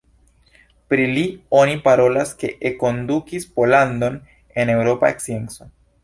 [0.91, 1.25] Pri li
[1.57, 4.17] oni parolas ke enkondukis Pollandon
[4.63, 5.69] en eŭropa scienco.